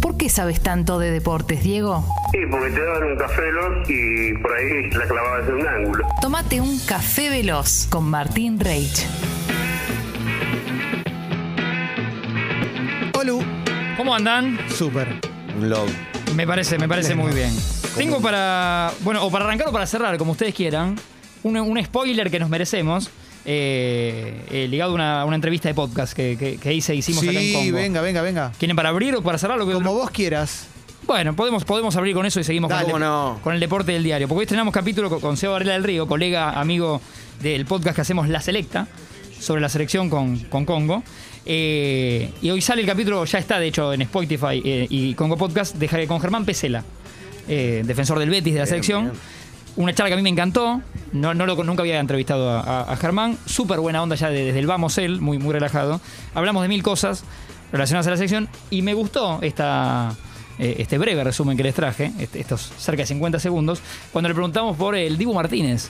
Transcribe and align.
¿Por 0.00 0.16
qué 0.16 0.28
sabes 0.28 0.60
tanto 0.60 0.98
de 0.98 1.10
deportes, 1.10 1.62
Diego? 1.62 2.04
Sí, 2.32 2.38
porque 2.50 2.70
te 2.70 2.80
daban 2.84 3.04
un 3.04 3.16
café 3.16 3.42
veloz 3.42 3.88
y 3.90 4.32
por 4.38 4.52
ahí 4.52 4.90
la 4.90 5.06
clavabas 5.06 5.48
en 5.48 5.54
un 5.54 5.66
ángulo. 5.66 6.06
Tómate 6.22 6.60
un 6.60 6.78
café 6.80 7.28
veloz 7.30 7.86
con 7.90 8.04
Martín 8.08 8.58
Reich. 8.58 9.06
Olu, 13.18 13.42
¿Cómo 13.96 14.14
andan? 14.14 14.58
súper. 14.68 15.08
Un 15.56 15.68
log. 15.68 15.88
Me 16.34 16.46
parece, 16.46 16.78
me 16.78 16.88
parece 16.88 17.14
muy 17.14 17.32
bien. 17.32 17.50
Tengo 17.96 18.20
para, 18.20 18.92
bueno, 19.00 19.24
o 19.24 19.30
para 19.30 19.44
arrancar 19.44 19.68
o 19.68 19.72
para 19.72 19.86
cerrar, 19.86 20.16
como 20.16 20.32
ustedes 20.32 20.54
quieran, 20.54 20.96
un, 21.42 21.56
un 21.58 21.84
spoiler 21.84 22.30
que 22.30 22.38
nos 22.38 22.48
merecemos, 22.48 23.10
eh, 23.44 24.34
eh, 24.50 24.66
ligado 24.68 24.92
a 24.92 24.94
una, 24.94 25.24
una 25.24 25.36
entrevista 25.36 25.68
de 25.68 25.74
podcast 25.74 26.12
que, 26.12 26.36
que- 26.38 26.58
que 26.58 26.74
hice, 26.74 26.94
hicimos 26.94 27.22
acá 27.22 27.32
en 27.32 27.38
Sí, 27.40 27.52
Congo. 27.54 27.72
venga, 27.76 28.00
venga, 28.00 28.22
venga. 28.22 28.52
¿Quieren 28.58 28.76
para 28.76 28.90
abrir 28.90 29.14
o 29.16 29.22
para 29.22 29.38
cerrar? 29.38 29.58
Lo 29.58 29.66
que, 29.66 29.72
Como 29.72 29.92
vos 29.94 30.10
quieras. 30.10 30.66
Bueno, 31.06 31.34
podemos, 31.34 31.64
podemos 31.64 31.96
abrir 31.96 32.14
con 32.14 32.26
eso 32.26 32.38
y 32.40 32.44
seguimos 32.44 32.70
con 32.70 32.78
el, 32.78 32.84
¿Cómo 32.86 32.98
no? 32.98 33.40
con 33.42 33.54
el 33.54 33.60
deporte 33.60 33.92
del 33.92 34.02
diario. 34.04 34.28
Porque 34.28 34.40
hoy 34.40 34.44
estrenamos 34.44 34.72
capítulo 34.72 35.08
con, 35.08 35.20
con 35.20 35.36
Seba 35.36 35.54
Varela 35.54 35.72
del 35.72 35.84
Río, 35.84 36.06
colega, 36.06 36.60
amigo 36.60 37.00
del 37.42 37.64
podcast 37.66 37.96
que 37.96 38.02
hacemos 38.02 38.28
La 38.28 38.40
Selecta, 38.40 38.86
sobre 39.40 39.60
la 39.62 39.68
selección 39.68 40.08
con, 40.10 40.38
con 40.44 40.64
Congo. 40.66 41.02
Eh, 41.46 42.30
y 42.42 42.50
hoy 42.50 42.60
sale 42.60 42.82
el 42.82 42.86
capítulo, 42.86 43.24
ya 43.24 43.38
está 43.38 43.58
de 43.58 43.68
hecho 43.68 43.92
en 43.92 44.02
Spotify 44.02 44.62
eh, 44.64 44.86
y 44.90 45.14
Congo 45.14 45.36
Podcast, 45.38 45.74
de, 45.76 46.06
con 46.06 46.20
Germán 46.20 46.44
Pesela, 46.44 46.84
eh, 47.48 47.82
defensor 47.84 48.18
del 48.18 48.28
Betis 48.30 48.52
de 48.52 48.58
la 48.60 48.64
Bien, 48.64 48.68
selección. 48.68 49.04
bien. 49.04 49.16
Una 49.76 49.94
charla 49.94 50.08
que 50.08 50.14
a 50.14 50.16
mí 50.16 50.22
me 50.22 50.28
encantó. 50.30 50.82
No, 51.12 51.34
no 51.34 51.46
lo, 51.46 51.62
nunca 51.64 51.82
había 51.82 51.98
entrevistado 52.00 52.50
a, 52.50 52.94
Germán. 52.96 53.38
Súper 53.46 53.80
buena 53.80 54.02
onda 54.02 54.16
ya 54.16 54.28
de- 54.30 54.44
desde 54.46 54.58
el 54.58 54.66
vamos 54.66 54.98
él, 54.98 55.20
muy, 55.20 55.38
muy 55.38 55.52
relajado. 55.52 56.00
Hablamos 56.34 56.62
de 56.62 56.68
mil 56.68 56.82
cosas 56.82 57.24
relacionadas 57.72 58.06
a 58.08 58.10
la 58.10 58.16
sección 58.16 58.48
y 58.70 58.82
me 58.82 58.94
gustó 58.94 59.38
esta, 59.42 60.14
eh, 60.58 60.76
este 60.78 60.98
breve 60.98 61.22
resumen 61.24 61.56
que 61.56 61.62
les 61.62 61.74
traje, 61.74 62.12
estos 62.34 62.72
cerca 62.78 63.02
de 63.02 63.06
50 63.06 63.38
segundos, 63.38 63.80
cuando 64.12 64.28
le 64.28 64.34
preguntamos 64.34 64.76
por 64.76 64.94
el 64.96 65.16
Dibu 65.18 65.32
Martínez. 65.34 65.88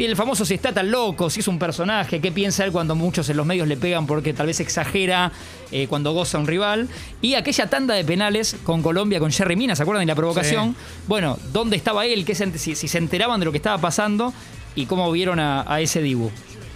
Sí, 0.00 0.06
el 0.06 0.16
famoso 0.16 0.46
si 0.46 0.54
está 0.54 0.72
tan 0.72 0.90
loco, 0.90 1.28
si 1.28 1.40
es 1.40 1.48
un 1.48 1.58
personaje, 1.58 2.22
qué 2.22 2.32
piensa 2.32 2.64
él 2.64 2.72
cuando 2.72 2.94
muchos 2.94 3.28
en 3.28 3.36
los 3.36 3.44
medios 3.44 3.68
le 3.68 3.76
pegan 3.76 4.06
porque 4.06 4.32
tal 4.32 4.46
vez 4.46 4.58
exagera 4.58 5.30
eh, 5.72 5.88
cuando 5.88 6.14
goza 6.14 6.38
un 6.38 6.46
rival. 6.46 6.88
Y 7.20 7.34
aquella 7.34 7.68
tanda 7.68 7.92
de 7.92 8.02
penales 8.02 8.56
con 8.64 8.80
Colombia, 8.80 9.18
con 9.20 9.30
Jerry 9.30 9.56
Mina, 9.56 9.76
¿se 9.76 9.82
acuerdan 9.82 10.00
de 10.06 10.10
la 10.10 10.14
provocación? 10.14 10.74
Bueno, 11.06 11.38
¿dónde 11.52 11.76
estaba 11.76 12.06
él? 12.06 12.24
¿Qué 12.24 12.34
se 12.34 12.46
ent- 12.48 12.56
si, 12.56 12.74
si 12.76 12.88
se 12.88 12.96
enteraban 12.96 13.40
de 13.40 13.44
lo 13.44 13.52
que 13.52 13.58
estaba 13.58 13.76
pasando 13.76 14.32
y 14.74 14.86
cómo 14.86 15.12
vieron 15.12 15.38
a, 15.38 15.70
a 15.70 15.82
ese 15.82 16.00
Dibu. 16.00 16.30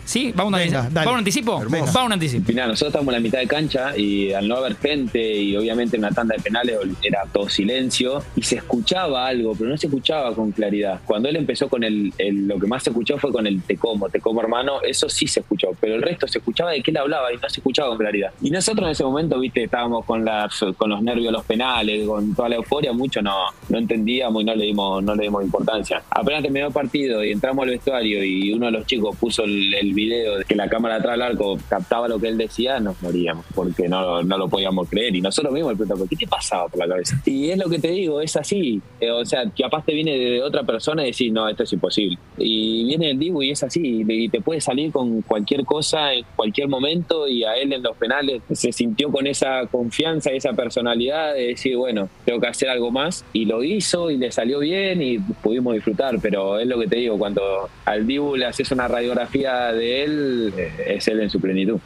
¿Sí? 0.04 0.32
¿Va 0.32 0.44
un, 0.44 0.52
Venga. 0.52 0.88
¿Va 0.94 1.10
un 1.12 1.18
anticipo? 1.18 1.62
Hermoso. 1.62 1.92
Va 1.98 2.04
un 2.04 2.12
anticipo. 2.12 2.44
Final, 2.46 2.68
nosotros 2.68 2.88
estamos 2.94 3.08
en 3.14 3.20
la 3.20 3.20
mitad 3.24 3.38
de 3.38 3.46
cancha 3.46 3.96
y 3.96 4.32
al 4.32 4.46
no 4.48 4.56
haber 4.56 4.76
gente 4.76 5.36
y 5.40 5.56
obviamente 5.56 5.96
una 5.98 6.10
tanda 6.10 6.34
de 6.36 6.42
penales 6.42 6.78
era 7.02 7.24
todo 7.32 7.48
silencio 7.48 8.22
y 8.36 8.42
se 8.42 8.56
escuchaba 8.56 9.26
algo, 9.26 9.54
pero 9.56 9.70
no 9.70 9.76
se 9.76 9.86
escuchaba 9.86 10.34
con 10.34 10.52
claridad. 10.52 11.00
Cuando 11.06 11.28
él 11.28 11.36
empezó 11.36 11.68
con 11.68 11.84
el, 11.84 12.12
el- 12.18 12.46
lo 12.46 12.58
que 12.58 12.66
más 12.66 12.82
se 12.82 12.90
escuchó 12.90 13.16
fue 13.18 13.32
con 13.32 13.46
el 13.46 13.62
te 13.62 13.76
como, 13.76 14.08
te 14.08 14.20
como 14.20 14.40
hermano, 14.40 14.82
eso 14.82 15.08
sí 15.08 15.26
se 15.26 15.40
escuchó, 15.40 15.68
pero 15.80 15.94
el 15.94 16.02
resto 16.02 16.26
se 16.28 16.38
escuchaba 16.38 16.72
de 16.72 16.82
qué 16.82 16.90
él 16.90 16.96
hablaba 16.98 17.32
y 17.32 17.36
no 17.36 17.48
se 17.48 17.60
escuchaba 17.60 17.88
con 17.88 17.98
claridad. 17.98 18.32
Y 18.42 18.50
nosotros 18.50 18.86
en 18.86 18.92
ese 18.92 19.04
momento, 19.04 19.38
viste, 19.40 19.64
estábamos 19.64 20.04
con, 20.04 20.24
las, 20.24 20.60
con 20.76 20.90
los 20.90 21.02
nervios, 21.02 21.32
los 21.32 21.44
penales, 21.44 22.06
con 22.06 22.34
toda 22.34 22.48
la 22.50 22.56
euforia, 22.56 22.92
mucho 22.92 23.22
no, 23.22 23.34
no 23.68 23.78
entendíamos 23.78 24.42
y 24.42 24.44
no 24.44 24.54
le 24.54 24.64
dimos, 24.66 25.02
no 25.02 25.14
le 25.14 25.24
dimos 25.24 25.42
importancia. 25.44 26.02
Apenas 26.10 26.42
terminó 26.42 26.66
el 26.66 26.72
partido 26.72 27.24
y 27.24 27.30
entramos 27.32 27.62
al 27.64 27.70
vestuario 27.70 28.22
y 28.22 28.52
uno 28.52 28.66
de 28.66 28.72
los 28.72 28.86
chicos 28.86 29.16
puso 29.16 29.44
el, 29.44 29.72
el 29.74 29.93
video 29.94 30.38
de 30.38 30.44
que 30.44 30.54
la 30.54 30.68
cámara 30.68 30.96
atrás 30.96 31.14
del 31.14 31.22
arco 31.22 31.58
captaba 31.68 32.08
lo 32.08 32.18
que 32.18 32.28
él 32.28 32.38
decía, 32.38 32.80
nos 32.80 33.00
moríamos, 33.02 33.44
porque 33.54 33.88
no, 33.88 34.22
no 34.22 34.38
lo 34.38 34.48
podíamos 34.48 34.88
creer. 34.88 35.14
Y 35.16 35.20
nosotros 35.20 35.52
mismos 35.52 35.72
le 35.72 35.76
preguntamos, 35.76 36.08
¿qué 36.08 36.16
te 36.16 36.26
pasaba 36.26 36.68
por 36.68 36.78
la 36.80 36.88
cabeza? 36.88 37.20
Y 37.24 37.50
es 37.50 37.58
lo 37.58 37.68
que 37.68 37.78
te 37.78 37.88
digo, 37.88 38.20
es 38.20 38.36
así. 38.36 38.80
Eh, 39.00 39.10
o 39.10 39.24
sea, 39.24 39.44
capaz 39.58 39.84
te 39.84 39.94
viene 39.94 40.16
de 40.16 40.42
otra 40.42 40.62
persona 40.62 41.02
y 41.02 41.06
decís, 41.10 41.32
no, 41.32 41.48
esto 41.48 41.62
es 41.62 41.72
imposible. 41.72 42.18
Y 42.38 42.84
viene 42.84 43.10
el 43.10 43.18
Dibu 43.18 43.42
y 43.42 43.50
es 43.50 43.62
así, 43.62 44.04
y 44.06 44.28
te 44.28 44.40
puede 44.40 44.60
salir 44.60 44.92
con 44.92 45.22
cualquier 45.22 45.64
cosa 45.64 46.12
en 46.12 46.24
cualquier 46.36 46.68
momento 46.68 47.28
y 47.28 47.44
a 47.44 47.56
él 47.56 47.72
en 47.72 47.82
los 47.82 47.96
penales 47.96 48.42
se 48.52 48.72
sintió 48.72 49.10
con 49.10 49.26
esa 49.26 49.66
confianza, 49.66 50.30
esa 50.30 50.52
personalidad 50.52 51.34
de 51.34 51.48
decir, 51.48 51.76
bueno, 51.76 52.08
tengo 52.24 52.40
que 52.40 52.46
hacer 52.46 52.68
algo 52.68 52.90
más 52.90 53.24
y 53.32 53.44
lo 53.44 53.62
hizo 53.62 54.10
y 54.10 54.16
le 54.16 54.30
salió 54.32 54.58
bien 54.58 55.02
y 55.02 55.18
pudimos 55.18 55.74
disfrutar, 55.74 56.18
pero 56.20 56.58
es 56.58 56.66
lo 56.66 56.78
que 56.78 56.86
te 56.86 56.96
digo, 56.96 57.18
cuando 57.18 57.68
al 57.84 58.06
Dibu 58.06 58.36
le 58.36 58.46
haces 58.46 58.70
una 58.70 58.88
radiografía 58.88 59.72
de 59.72 59.83
él, 59.84 60.54
eh, 60.56 60.94
es 60.96 61.08
él 61.08 61.20
en 61.20 61.30
su 61.30 61.40
plenitud. 61.40 61.78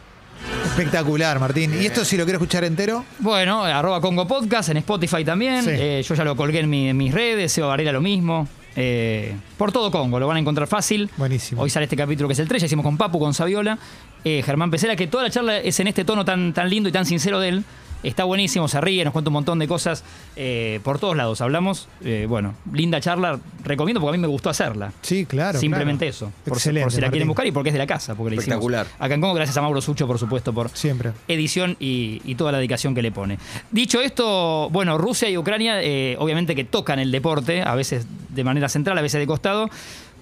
Espectacular, 0.65 1.39
Martín. 1.41 1.75
¿Y 1.81 1.87
esto 1.87 2.05
si 2.05 2.17
lo 2.17 2.25
quiero 2.25 2.39
escuchar 2.39 2.65
entero? 2.65 3.05
Bueno, 3.19 3.65
arroba 3.65 4.01
Congo 4.01 4.27
Podcast, 4.29 4.69
en 4.69 4.77
Spotify 4.79 5.25
también. 5.25 5.65
Sí. 5.65 5.71
Eh, 5.73 6.03
yo 6.07 6.15
ya 6.15 6.25
lo 6.25 6.37
colgué 6.37 6.61
en, 6.61 6.71
mi- 6.71 6.89
en 6.89 6.97
mis 6.97 7.13
redes, 7.13 7.51
Seba 7.53 7.67
Varela 7.69 7.93
lo 7.93 8.01
mismo. 8.01 8.47
Eh, 8.77 9.35
por 9.57 9.73
todo 9.73 9.91
Congo, 9.91 10.21
lo 10.21 10.29
van 10.29 10.37
a 10.37 10.41
encontrar 10.41 10.69
fácil. 10.69 11.11
Buenísimo. 11.17 11.63
Hoy 11.63 11.71
sale 11.71 11.85
este 11.85 11.97
capítulo 11.97 12.29
que 12.29 12.35
es 12.35 12.39
el 12.39 12.47
3, 12.47 12.63
ya 12.63 12.67
hicimos 12.67 12.85
con 12.85 12.97
Papu, 12.97 13.19
con 13.19 13.35
Saviola, 13.35 13.79
eh, 14.25 14.43
Germán 14.45 14.71
Pesera, 14.71 14.95
que 14.95 15.09
toda 15.09 15.25
la 15.25 15.31
charla 15.31 15.59
es 15.59 15.81
en 15.81 15.89
este 15.89 16.05
tono 16.05 16.25
tan, 16.25 16.53
tan 16.53 16.71
lindo 16.71 16.89
y 16.89 16.93
tan 16.93 17.05
sincero 17.05 17.41
de 17.41 17.49
él. 17.49 17.65
Está 18.03 18.25
buenísimo, 18.25 18.69
se 18.69 18.81
ríe, 18.81 19.05
nos 19.05 19.13
cuenta 19.13 19.29
un 19.31 19.35
montón 19.35 19.59
de 19.59 19.67
cosas 19.67 20.05
eh, 20.37 20.81
por 20.85 20.99
todos 20.99 21.17
lados. 21.17 21.41
Hablamos, 21.41 21.89
eh, 22.05 22.27
bueno, 22.29 22.55
linda 22.73 23.01
charla, 23.01 23.41
recomiendo 23.65 24.01
porque 24.01 24.15
a 24.15 24.17
mí 24.17 24.23
me 24.23 24.29
gustó 24.29 24.51
hacerla. 24.51 24.93
Sí, 25.03 25.27
claro. 25.27 25.59
Simplemente 25.59 26.07
claro. 26.07 26.11
eso. 26.29 26.33
Por, 26.45 26.59
Excelente. 26.59 26.85
por 26.85 26.93
si 26.93 27.01
la 27.01 27.11
quieren 27.11 27.27
buscar 27.27 27.47
y 27.47 27.51
porque 27.53 27.71
es 27.71 27.73
de 27.75 27.79
la 27.79 27.87
casa. 27.87 28.15
Porque 28.15 28.31
le 28.31 28.37
hicimos 28.37 28.55
Espectacular. 28.65 28.87
acá 28.99 29.15
en 29.15 29.21
Congo, 29.21 29.35
gracias 29.35 29.57
a 29.57 29.63
Mauro 29.63 29.81
Sucho, 29.81 30.07
por 30.07 30.19
supuesto, 30.19 30.53
por 30.53 30.71
Siempre. 30.71 31.13
edición 31.27 31.77
y, 31.81 32.23
y 32.25 32.35
toda 32.37 32.53
la 32.53 32.59
dedicación 32.59 32.95
que 32.95 33.03
le 33.03 33.11
pone. 33.11 33.39
Dicho 33.73 34.01
esto, 34.01 34.69
bueno, 34.71 34.97
Rusia 34.97 35.29
y 35.29 35.37
Ucrania 35.37 35.83
eh, 35.83 36.17
obviamente 36.21 36.55
que 36.55 36.65
tocan 36.65 36.99
el 37.01 37.11
deporte, 37.11 37.63
a 37.63 37.75
veces 37.75 38.07
de 38.29 38.45
manera 38.45 38.69
central, 38.69 38.97
a 38.99 39.03
veces 39.03 39.19
de 39.21 39.27
costado. 39.27 39.69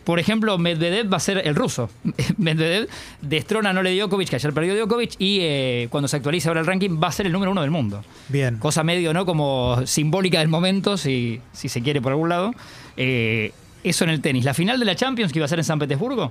Por 0.07 0.21
ejemplo, 0.21 0.57
Medvedev 0.57 1.13
va 1.13 1.17
a 1.17 1.21
ser 1.21 1.43
el 1.45 1.57
ruso. 1.57 1.91
Medvedev 2.39 2.89
destrona 3.23 3.71
a 3.71 3.73
Nole 3.73 3.95
Djokovic, 3.99 4.29
que 4.31 4.37
ayer 4.37 4.53
perdió 4.53 4.75
Djokovic, 4.77 5.17
y 5.19 5.41
eh, 5.43 5.89
cuando 5.91 6.07
se 6.07 6.15
actualice 6.17 6.47
ahora 6.47 6.61
el 6.61 6.67
ranking 6.67 7.01
va 7.03 7.09
a 7.09 7.13
ser 7.13 7.27
el 7.27 7.33
número 7.33 7.51
uno 7.51 7.61
del 7.63 7.73
mundo. 7.73 8.05
Bien. 8.29 8.57
Cosa 8.59 8.85
medio, 8.85 9.13
¿no? 9.13 9.27
Como 9.27 9.85
simbólica 9.85 10.39
del 10.39 10.47
momento, 10.49 10.97
si, 10.97 11.41
si 11.53 11.69
se 11.69 11.83
quiere 11.83 12.01
por 12.01 12.13
algún 12.13 12.29
lado. 12.29 12.53
Eh, 12.97 13.51
eso 13.83 14.05
en 14.05 14.11
el 14.11 14.21
tenis. 14.21 14.45
La 14.45 14.55
final 14.55 14.79
de 14.79 14.85
la 14.85 14.95
Champions 14.95 15.33
que 15.33 15.41
iba 15.41 15.47
a 15.47 15.49
ser 15.49 15.59
en 15.59 15.65
San 15.65 15.81
Petersburgo, 15.81 16.31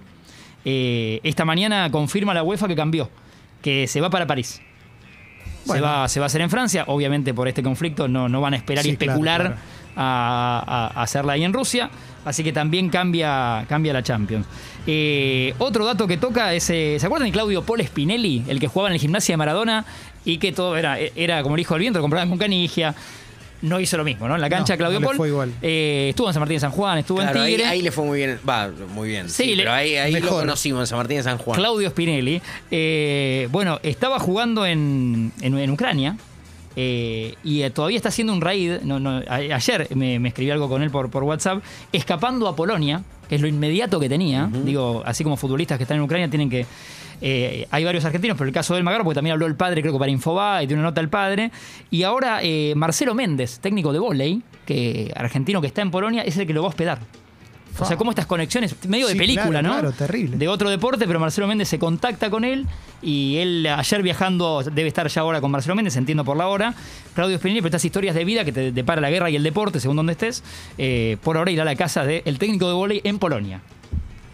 eh, 0.64 1.20
esta 1.24 1.44
mañana 1.44 1.92
confirma 1.92 2.34
la 2.34 2.44
UEFA 2.44 2.70
que 2.70 2.76
cambió, 2.78 3.10
que 3.62 3.88
se 3.88 4.00
va 4.00 4.10
para 4.10 4.26
París. 4.26 4.62
Se, 5.66 5.82
va, 5.82 6.08
se 6.08 6.20
va 6.20 6.26
a 6.26 6.28
hacer 6.28 6.42
en 6.42 6.50
Francia, 6.50 6.84
obviamente 6.88 7.34
por 7.34 7.48
este 7.48 7.64
conflicto 7.64 8.08
no, 8.08 8.30
no 8.30 8.40
van 8.40 8.54
a 8.54 8.58
esperar 8.58 8.86
y 8.86 8.90
Sí, 8.90 8.92
especular 8.94 9.42
claro. 9.42 9.56
A, 9.96 10.64
a- 10.94 11.00
a 11.00 11.04
hacerla 11.04 11.34
ahí 11.34 11.44
en 11.44 11.54
Rusia, 11.54 11.90
así 12.26 12.44
que 12.44 12.52
también 12.52 12.90
cambia, 12.90 13.66
cambia 13.70 13.94
la 13.94 14.04
Champions. 14.04 14.46
Eh, 14.88 15.54
otro 15.60 15.86
dato 15.86 16.06
que 16.08 16.18
toca 16.18 16.54
es, 16.54 16.70
eh, 16.70 16.98
¿se 17.00 17.06
acuerdan 17.06 17.28
de 17.30 17.32
Claudio 17.32 17.64
Paul 17.64 17.82
Spinelli, 17.84 18.44
el 18.48 18.60
que 18.60 18.68
jugaba 18.68 18.90
en 18.90 18.96
el 18.96 19.00
gimnasia 19.00 19.34
de 19.34 19.38
Maradona 19.38 19.86
y 20.26 20.38
que 20.38 20.52
todo 20.52 20.76
era, 20.78 20.98
era 21.00 21.42
como 21.44 21.56
el 21.56 21.62
hijo 21.62 21.74
del 21.76 21.82
viento, 21.82 22.00
lo 22.00 22.04
compraban 22.04 22.30
con 22.30 22.38
canigia? 22.38 22.94
No 23.62 23.80
hizo 23.80 23.98
lo 23.98 24.04
mismo, 24.04 24.28
¿no? 24.28 24.36
En 24.36 24.42
la 24.42 24.50
cancha 24.50 24.74
No, 24.74 24.78
Claudio 24.78 25.00
no 25.00 25.08
Paul 25.08 25.18
fue 25.18 25.28
igual. 25.30 25.54
eh, 25.62 26.08
estuvo 26.10 26.28
en 26.28 26.34
San 26.34 26.42
Martín 26.42 26.58
de 26.58 26.60
San 26.60 26.72
Juan, 26.72 26.98
estuvo 27.00 27.20
Claro, 27.20 27.40
en 27.42 27.48
Tigre. 27.48 27.66
ahí 27.66 27.82
le 27.82 27.90
fue 27.92 28.04
muy 28.06 28.18
bien. 28.20 28.38
Va, 28.48 28.70
muy 28.94 29.08
bien. 29.10 29.30
Sí, 29.30 29.44
Sí, 29.44 29.56
le- 29.56 29.64
pero 29.64 29.74
ahí, 29.74 29.96
ahí 29.96 30.12
lo 30.20 30.28
conocimos 30.30 30.82
en 30.82 30.88
San 30.88 30.98
Martín 31.00 31.18
de 31.18 31.24
San 31.24 31.38
Juan. 31.38 31.58
Claudio 31.58 31.90
Spinelli. 31.90 32.42
eh, 32.70 33.48
bueno, 33.52 33.80
estaba 33.82 34.20
jugando 34.20 34.66
en, 34.66 35.32
en- 35.42 35.58
en 35.58 35.70
Ucrania 35.72 36.16
eh, 36.76 37.36
y 37.44 37.62
eh, 37.62 37.70
todavía 37.70 37.98
está 37.98 38.10
haciendo 38.10 38.34
un 38.34 38.42
raid. 38.42 38.82
No, 38.84 39.22
ayer 39.28 39.88
me, 39.96 40.20
me 40.20 40.30
escribí 40.30 40.52
algo 40.52 40.68
con 40.70 40.82
él 40.84 40.92
por, 40.92 41.10
por 41.10 41.24
WhatsApp, 41.24 41.64
escapando 41.92 42.48
a 42.48 42.56
Polonia, 42.56 43.04
que 43.30 43.36
es 43.36 43.42
lo 43.42 43.48
inmediato 43.48 44.00
que 44.00 44.10
tenía. 44.10 44.50
Digo, 44.52 45.04
así 45.06 45.24
como 45.24 45.38
futbolistas 45.38 45.78
que 45.78 45.84
están 45.84 45.98
en 45.98 46.04
Ucrania 46.04 46.30
tienen 46.30 46.50
que. 46.50 46.66
eh, 47.22 47.68
hay 47.72 47.84
varios 47.84 48.04
argentinos, 48.06 48.38
pero 48.38 48.48
el 48.48 48.54
caso 48.54 48.76
del 48.76 48.84
Magaro, 48.84 49.04
porque 49.04 49.16
también 49.16 49.34
habló 49.34 49.46
el 49.46 49.56
padre, 49.56 49.82
creo 49.82 49.94
que 49.94 50.00
para 50.00 50.12
Infoba, 50.12 50.62
y 50.64 50.68
tiene 50.68 50.82
una 50.82 50.90
nota 50.90 51.02
el 51.02 51.10
padre. 51.10 51.52
Y 51.90 52.04
ahora 52.04 52.40
eh, 52.44 52.74
Marcelo 52.76 53.16
Méndez, 53.16 53.60
técnico 53.60 53.94
de 53.94 54.00
volei, 54.00 54.42
que 54.66 55.12
argentino 55.16 55.62
que 55.62 55.68
está 55.68 55.82
en 55.82 55.92
Polonia, 55.92 56.24
es 56.24 56.38
el 56.38 56.46
que 56.46 56.54
lo 56.54 56.62
va 56.62 56.68
a 56.68 56.70
hospedar. 56.70 57.00
O 57.78 57.86
sea, 57.86 57.98
como 57.98 58.12
estas 58.12 58.26
conexiones, 58.26 58.76
medio 58.88 59.08
de 59.08 59.16
película, 59.16 59.60
claro, 59.60 59.68
¿no? 59.68 59.74
claro, 59.74 59.92
terrible. 59.92 60.38
De 60.38 60.48
otro 60.48 60.70
deporte, 60.70 61.06
pero 61.08 61.20
Marcelo 61.20 61.48
Méndez 61.48 61.68
se 61.68 61.80
contacta 61.80 62.30
con 62.30 62.44
él 62.46 62.66
y 63.02 63.38
él 63.38 63.68
ayer 63.68 64.02
viajando, 64.02 64.64
debe 64.64 64.88
estar 64.88 65.08
ya 65.08 65.22
ahora 65.22 65.42
con 65.42 65.52
Marcelo 65.52 65.76
Méndez, 65.76 65.96
entiendo 65.98 66.24
por 66.24 66.38
la 66.38 66.48
hora. 66.48 66.74
Claudio 67.14 67.38
Spinelli, 67.38 67.62
pero 67.62 67.68
estas 67.70 67.86
historias 67.86 68.16
de 68.16 68.24
vida 68.26 68.46
que 68.46 68.52
te 68.52 68.72
depara 68.72 69.02
la 69.02 69.10
guerra 69.10 69.30
y 69.30 69.36
el 69.36 69.44
deporte, 69.44 69.80
según 69.80 69.98
donde 69.98 70.14
estés, 70.14 70.44
eh, 70.78 71.18
por 71.24 71.38
ahora 71.38 71.52
irá 71.52 71.64
a 71.64 71.66
la 71.66 71.76
casa 71.76 72.06
del 72.06 72.40
técnico 72.40 72.68
de 72.68 72.74
vóley 72.74 73.02
en 73.04 73.20
Polonia. 73.20 73.62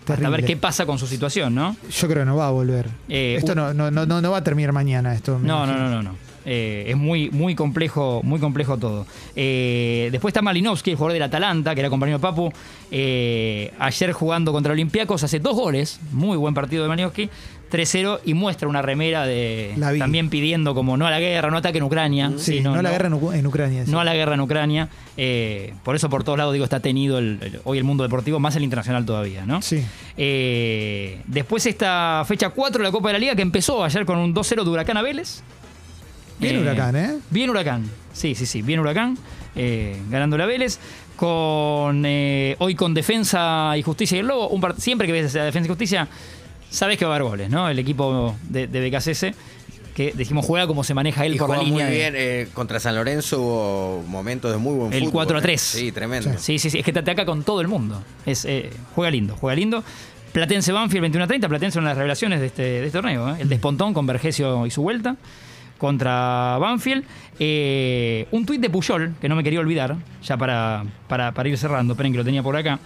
Hasta 0.01 0.15
Terrible. 0.15 0.37
ver 0.37 0.45
qué 0.45 0.57
pasa 0.57 0.85
con 0.85 0.97
su 0.99 1.07
situación, 1.07 1.53
¿no? 1.55 1.75
Yo 1.89 2.07
creo 2.07 2.23
que 2.23 2.25
no 2.25 2.35
va 2.35 2.47
a 2.47 2.51
volver. 2.51 2.89
Eh, 3.07 3.35
esto 3.37 3.53
no, 3.55 3.73
no, 3.73 3.91
no, 3.91 4.05
no 4.05 4.31
va 4.31 4.37
a 4.37 4.43
terminar 4.43 4.73
mañana. 4.73 5.13
Esto, 5.13 5.39
No, 5.41 5.65
no, 5.65 5.77
no, 5.77 5.89
no, 5.89 6.01
no. 6.03 6.30
Eh, 6.45 6.85
es 6.87 6.97
muy, 6.97 7.29
muy 7.29 7.53
complejo, 7.55 8.21
muy 8.23 8.39
complejo 8.39 8.77
todo. 8.77 9.05
Eh, 9.35 10.09
después 10.11 10.31
está 10.31 10.41
Malinowski, 10.41 10.91
el 10.91 10.95
jugador 10.97 11.13
del 11.13 11.23
Atalanta, 11.23 11.73
que 11.75 11.81
era 11.81 11.89
compañero 11.89 12.17
de 12.17 12.21
Papu. 12.21 12.51
Eh, 12.91 13.71
ayer 13.79 14.11
jugando 14.11 14.51
contra 14.51 14.73
Olympiacos 14.73 15.23
hace 15.23 15.39
dos 15.39 15.55
goles. 15.55 15.99
Muy 16.11 16.37
buen 16.37 16.53
partido 16.53 16.83
de 16.83 16.89
Malinowski. 16.89 17.29
3-0 17.71 18.19
y 18.25 18.33
muestra 18.33 18.67
una 18.67 18.81
remera 18.81 19.25
de 19.25 19.73
también 19.97 20.29
pidiendo 20.29 20.75
como 20.75 20.97
no 20.97 21.07
a 21.07 21.09
la 21.09 21.21
guerra, 21.21 21.49
no 21.49 21.55
ataque 21.55 21.77
en 21.77 21.85
Ucrania. 21.85 22.29
Sí, 22.35 22.59
no, 22.59 22.73
a 22.73 22.81
la 22.81 22.91
guerra 22.91 23.07
en, 23.07 23.13
Ucrania. 23.47 23.85
sí. 23.85 23.91
No 23.91 24.01
a 24.01 24.03
la 24.03 24.13
guerra 24.13 24.33
en 24.33 24.41
Ucrania. 24.41 24.89
Eh, 25.15 25.73
por 25.85 25.95
eso 25.95 26.09
por 26.09 26.25
todos 26.25 26.37
lados 26.37 26.51
digo 26.51 26.65
está 26.65 26.81
tenido 26.81 27.17
el- 27.17 27.39
el- 27.41 27.61
hoy 27.63 27.77
el 27.77 27.85
mundo 27.85 28.03
deportivo, 28.03 28.41
más 28.41 28.57
el 28.57 28.63
internacional 28.63 29.05
todavía, 29.05 29.45
¿no? 29.45 29.61
Sí. 29.61 29.85
Eh, 30.17 31.19
después 31.27 31.65
esta 31.65 32.23
fecha 32.27 32.49
4 32.49 32.79
de 32.83 32.89
la 32.89 32.91
Copa 32.91 33.07
de 33.07 33.13
la 33.13 33.19
Liga 33.19 33.35
que 33.35 33.41
empezó 33.41 33.85
ayer 33.85 34.05
con 34.05 34.17
un 34.17 34.33
2-0 34.33 34.65
de 34.65 34.69
Huracán 34.69 34.97
a 34.97 35.01
Vélez. 35.01 35.41
Bien 36.41 36.57
Huracán, 36.59 36.95
¿eh? 36.95 37.17
Bien 37.29 37.49
Huracán. 37.49 37.89
Sí, 38.13 38.35
sí, 38.35 38.45
sí, 38.45 38.61
bien 38.61 38.79
Huracán. 38.79 39.17
eh, 39.55 39.97
ganando 40.09 40.37
la 40.37 40.45
Vélez. 40.45 40.79
Con, 41.15 42.03
eh, 42.05 42.55
hoy 42.59 42.73
con 42.73 42.93
Defensa 42.95 43.73
y 43.77 43.83
Justicia 43.83 44.15
y 44.17 44.19
el 44.21 44.27
Lobo. 44.27 44.49
Un 44.49 44.61
siempre 44.77 45.05
que 45.07 45.13
ves 45.13 45.35
a 45.35 45.43
Defensa 45.43 45.67
y 45.67 45.69
Justicia, 45.69 46.07
sabes 46.69 46.97
que 46.97 47.05
va 47.05 47.11
a 47.11 47.15
haber 47.17 47.27
goles, 47.29 47.49
¿no? 47.49 47.69
El 47.69 47.77
equipo 47.77 48.35
de, 48.49 48.65
de 48.67 48.79
que 49.93 50.13
decimos 50.15 50.45
juega 50.45 50.67
como 50.67 50.83
se 50.83 50.93
maneja 50.93 51.25
él 51.25 51.35
Y 51.35 51.37
por 51.37 51.49
la 51.49 51.61
línea. 51.61 51.85
muy 51.85 51.93
bien. 51.95 52.13
eh, 52.15 52.47
contra 52.53 52.79
San 52.79 52.95
Lorenzo 52.95 53.41
hubo 53.41 54.03
momentos 54.07 54.51
de 54.51 54.57
muy 54.57 54.73
buen 54.73 54.93
El 54.93 54.99
fútbol. 55.01 55.11
4 55.11 55.37
a 55.37 55.41
3. 55.41 55.75
eh. 55.75 55.79
Sí, 55.79 55.91
tremendo. 55.91 56.31
Sí, 56.37 56.59
sí, 56.59 56.69
sí. 56.69 56.79
Es 56.79 56.85
que 56.85 56.93
te 56.93 56.99
ataca 56.99 57.25
con 57.25 57.43
todo 57.43 57.61
el 57.61 57.67
mundo. 57.67 58.01
Es, 58.25 58.45
eh, 58.45 58.69
juega 58.95 59.11
lindo, 59.11 59.35
juega 59.39 59.55
lindo. 59.55 59.83
Platense 60.31 60.71
Banfield 60.71 61.01
21 61.01 61.25
a 61.25 61.27
30. 61.27 61.49
Platense 61.49 61.77
una 61.79 61.89
de 61.89 61.91
las 61.91 61.97
revelaciones 61.97 62.39
de 62.39 62.45
este, 62.47 62.61
de 62.63 62.85
este 62.85 62.97
torneo. 62.97 63.35
¿eh? 63.35 63.41
El 63.41 63.49
despontón 63.49 63.93
con 63.93 64.07
Vergesio 64.07 64.65
y 64.65 64.71
su 64.71 64.81
vuelta 64.81 65.17
contra 65.81 66.59
Banfield. 66.59 67.03
Eh, 67.39 68.27
un 68.29 68.45
tuit 68.45 68.61
de 68.61 68.69
Puyol, 68.69 69.15
que 69.19 69.27
no 69.27 69.35
me 69.35 69.43
quería 69.43 69.59
olvidar, 69.59 69.95
ya 70.23 70.37
para, 70.37 70.83
para, 71.07 71.31
para 71.31 71.49
ir 71.49 71.57
cerrando. 71.57 71.93
Esperen 71.93 72.11
que 72.11 72.19
lo 72.19 72.23
tenía 72.23 72.43
por 72.43 72.55
acá. 72.55 72.77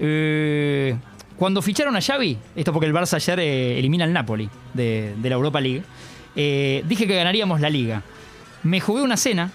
Eh, 0.00 0.96
cuando 1.36 1.60
ficharon 1.60 1.94
a 1.94 2.00
Xavi, 2.00 2.38
esto 2.56 2.72
porque 2.72 2.86
el 2.86 2.94
Barça 2.94 3.16
ayer 3.16 3.38
eh, 3.40 3.78
elimina 3.78 4.04
al 4.04 4.14
Napoli 4.14 4.48
de, 4.72 5.14
de 5.18 5.28
la 5.28 5.34
Europa 5.34 5.60
League, 5.60 5.82
dije 6.34 7.06
que 7.06 7.14
ganaríamos 7.14 7.60
la 7.60 7.68
liga. 7.68 8.02
Me 8.62 8.80
jugué 8.80 9.02
una 9.02 9.18
cena, 9.18 9.50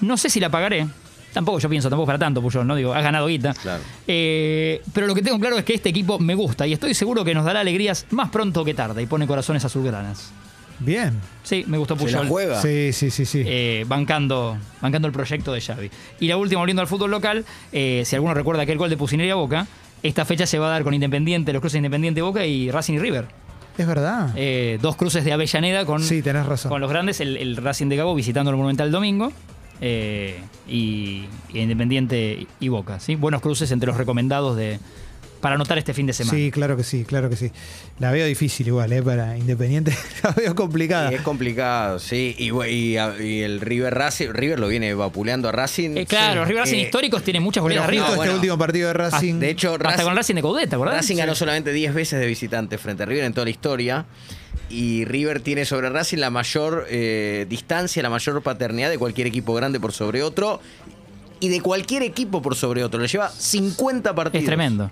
no 0.00 0.16
sé 0.16 0.30
si 0.30 0.38
la 0.38 0.48
pagaré. 0.48 0.86
Tampoco 1.32 1.58
yo 1.58 1.68
pienso, 1.68 1.90
tampoco 1.90 2.06
para 2.06 2.20
tanto, 2.20 2.40
Puyol, 2.40 2.64
¿no? 2.64 2.76
Digo, 2.76 2.94
has 2.94 3.02
ganado 3.02 3.26
guita. 3.26 3.52
Claro. 3.52 3.82
Eh, 4.06 4.80
pero 4.94 5.08
lo 5.08 5.14
que 5.14 5.22
tengo 5.22 5.40
claro 5.40 5.58
es 5.58 5.64
que 5.64 5.74
este 5.74 5.88
equipo 5.88 6.20
me 6.20 6.36
gusta 6.36 6.68
y 6.68 6.72
estoy 6.72 6.94
seguro 6.94 7.24
que 7.24 7.34
nos 7.34 7.44
dará 7.44 7.60
alegrías 7.60 8.06
más 8.12 8.30
pronto 8.30 8.64
que 8.64 8.74
tarde 8.74 9.02
y 9.02 9.06
pone 9.06 9.26
corazones 9.26 9.64
azulgranas. 9.64 10.32
Bien. 10.78 11.20
Sí, 11.42 11.64
me 11.66 11.78
gustó 11.78 11.96
¿Se 11.96 12.04
Puyol. 12.04 12.22
la 12.24 12.28
juega? 12.28 12.62
Sí, 12.62 12.92
sí, 12.92 13.10
sí, 13.10 13.24
sí. 13.24 13.42
Eh, 13.46 13.84
bancando, 13.88 14.58
bancando 14.80 15.08
el 15.08 15.12
proyecto 15.12 15.52
de 15.52 15.60
Xavi. 15.60 15.90
Y 16.20 16.28
la 16.28 16.36
última, 16.36 16.60
volviendo 16.60 16.82
al 16.82 16.88
fútbol 16.88 17.10
local, 17.10 17.44
eh, 17.72 18.02
si 18.04 18.14
alguno 18.16 18.34
recuerda 18.34 18.62
aquel 18.62 18.78
gol 18.78 18.90
de 18.90 18.96
Pusineri 18.96 19.30
a 19.30 19.34
Boca, 19.36 19.66
esta 20.02 20.24
fecha 20.24 20.46
se 20.46 20.58
va 20.58 20.66
a 20.66 20.70
dar 20.70 20.84
con 20.84 20.92
Independiente, 20.94 21.52
los 21.52 21.60
cruces 21.60 21.76
Independiente 21.78 22.20
Boca 22.22 22.44
y 22.46 22.70
Racing 22.70 22.94
y 22.94 22.98
River. 22.98 23.26
es 23.78 23.86
verdad. 23.86 24.30
Eh, 24.36 24.78
dos 24.82 24.96
cruces 24.96 25.24
de 25.24 25.32
Avellaneda 25.32 25.84
con, 25.86 26.02
sí, 26.02 26.20
tenés 26.22 26.46
razón. 26.46 26.68
con 26.70 26.80
los 26.80 26.90
grandes, 26.90 27.20
el, 27.20 27.36
el 27.36 27.56
Racing 27.56 27.88
de 27.88 27.96
Cabo 27.96 28.14
visitando 28.14 28.50
el 28.50 28.56
Monumental 28.56 28.86
el 28.88 28.92
domingo. 28.92 29.32
eh, 29.80 30.38
y, 30.68 31.24
y 31.52 31.58
Independiente 31.60 32.46
y 32.60 32.68
Boca, 32.68 32.98
¿sí? 33.00 33.14
Buenos 33.16 33.40
cruces 33.40 33.70
entre 33.72 33.86
los 33.88 33.96
recomendados 33.96 34.56
de 34.56 34.78
para 35.46 35.54
anotar 35.54 35.78
este 35.78 35.94
fin 35.94 36.08
de 36.08 36.12
semana. 36.12 36.36
Sí, 36.36 36.50
claro 36.50 36.76
que 36.76 36.82
sí, 36.82 37.04
claro 37.04 37.30
que 37.30 37.36
sí. 37.36 37.52
La 38.00 38.10
veo 38.10 38.26
difícil 38.26 38.66
igual, 38.66 38.92
¿eh? 38.92 39.00
Para 39.00 39.38
Independiente. 39.38 39.96
La 40.24 40.30
veo 40.32 40.56
complicada. 40.56 41.12
Es 41.12 41.20
complicado, 41.20 42.00
sí. 42.00 42.34
Y, 42.36 42.96
el 42.96 43.60
River 43.60 43.94
Racing, 43.94 44.30
River 44.30 44.58
lo 44.58 44.66
viene 44.66 44.92
vapuleando 44.94 45.48
a 45.48 45.52
Racing. 45.52 45.98
Eh, 45.98 46.04
claro, 46.04 46.42
Sí. 46.42 46.48
River 46.48 46.64
Racing 46.64 46.78
Eh, 46.78 46.82
históricos 46.82 47.22
tiene 47.22 47.38
muchas 47.38 47.62
goleadas 47.62 47.86
arriba. 47.86 48.06
este 48.06 48.16
bueno. 48.16 48.34
último 48.34 48.58
partido 48.58 48.88
de 48.88 48.94
Racing. 48.94 49.34
De 49.38 49.50
hecho, 49.50 49.74
Hasta 49.74 49.84
Racing, 49.84 50.02
con 50.04 50.16
Racing 50.16 50.34
de 50.34 50.42
Caudeta, 50.42 50.78
¿verdad? 50.78 50.94
Racing 50.96 51.14
ganó 51.16 51.36
solamente 51.36 51.72
10 51.72 51.94
veces 51.94 52.18
de 52.18 52.26
visitante 52.26 52.76
frente 52.76 53.04
a 53.04 53.06
River 53.06 53.22
en 53.22 53.32
toda 53.32 53.44
la 53.44 53.50
historia. 53.50 54.04
Y 54.68 55.04
River 55.04 55.42
tiene 55.42 55.64
sobre 55.64 55.90
Racing 55.90 56.18
la 56.18 56.30
mayor 56.30 56.88
eh, 56.90 57.46
distancia, 57.48 58.02
la 58.02 58.10
mayor 58.10 58.42
paternidad 58.42 58.90
de 58.90 58.98
cualquier 58.98 59.28
equipo 59.28 59.54
grande 59.54 59.78
por 59.78 59.92
sobre 59.92 60.24
otro. 60.24 60.60
Y 61.38 61.50
de 61.50 61.60
cualquier 61.60 62.02
equipo 62.02 62.42
por 62.42 62.56
sobre 62.56 62.82
otro. 62.82 62.98
Le 62.98 63.06
lleva 63.06 63.28
50 63.30 64.12
partidos. 64.12 64.42
Es 64.42 64.46
tremendo. 64.46 64.90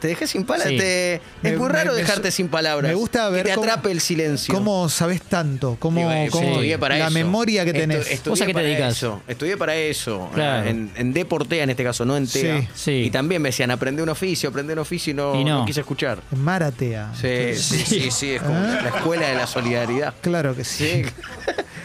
Te 0.00 0.08
dejé 0.08 0.26
sin 0.26 0.44
palabras. 0.44 0.70
Sí. 0.70 0.78
te- 0.78 1.20
Me- 1.42 1.50
es 1.50 1.58
muy 1.58 1.68
raro 1.68 1.92
me- 1.92 1.98
dejarte 1.98 2.30
sin 2.30 2.48
palabras. 2.48 2.88
me 2.88 2.94
gusta 2.94 3.28
ver 3.30 3.44
Que 3.44 3.50
te 3.50 3.54
cómo- 3.56 3.68
atrape 3.70 3.90
el 3.90 4.00
silencio. 4.00 4.54
¿Cómo 4.54 4.88
sabes 4.88 5.22
tanto? 5.22 5.76
¿Cómo, 5.78 5.98
Digo, 6.00 6.10
eh, 6.12 6.28
cómo- 6.30 6.48
estudié 6.48 6.78
para 6.78 6.96
la 6.96 7.06
eso. 7.06 7.14
memoria 7.14 7.64
que 7.64 7.72
Estu- 7.72 7.78
tenés? 7.80 8.10
estudié 8.10 8.30
¿Vos 8.30 8.40
a 8.40 8.44
qué 8.46 8.50
te 8.50 8.54
para 8.54 8.66
dedicas? 8.66 8.96
Eso. 8.96 9.22
Estudié 9.26 9.56
para 9.56 9.74
eso. 9.74 10.30
Claro. 10.34 10.68
En, 10.68 10.90
en 10.96 11.12
Deportea 11.12 11.64
en 11.64 11.70
este 11.70 11.84
caso, 11.84 12.04
no 12.04 12.16
en 12.16 12.26
TEA. 12.26 12.60
Sí. 12.60 12.68
Sí. 12.74 12.90
Y 13.06 13.10
también 13.10 13.42
me 13.42 13.48
decían, 13.48 13.70
aprende 13.70 14.02
un 14.02 14.08
oficio, 14.08 14.50
aprende 14.50 14.72
un 14.72 14.78
oficio 14.80 15.10
y 15.10 15.14
no, 15.14 15.34
Y 15.40 15.44
no. 15.44 15.58
no 15.60 15.66
quise 15.66 15.80
escuchar. 15.80 16.20
Maratea. 16.30 17.12
Sí, 17.20 17.54
sí, 17.54 17.78
sí, 17.86 18.10
sí, 18.10 18.30
es 18.32 18.42
como 18.42 18.54
Ah. 18.58 18.80
la 18.82 18.88
escuela 18.90 19.28
de 19.28 19.34
la 19.34 19.46
solidaridad. 19.46 20.14
Claro 20.20 20.54
que 20.54 20.64
sí. 20.64 21.02
Sí, 21.04 21.10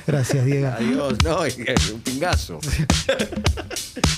Gracias, 0.06 0.46
Diego. 0.46 0.68
adiós, 0.68 1.14
no, 1.24 1.46
es 1.46 1.58
un 1.92 2.02
pingazo. 2.02 2.60